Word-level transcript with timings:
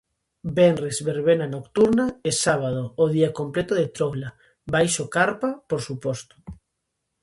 Venres, 0.59 0.97
verbena 1.09 1.47
nocturna, 1.55 2.05
e 2.29 2.31
sábado 2.45 2.83
o 3.03 3.05
día 3.15 3.29
completo 3.39 3.73
de 3.79 3.87
troula, 3.95 4.29
baixo 4.73 5.03
carpa, 5.15 5.49
por 5.69 5.79
suposto. 5.87 6.35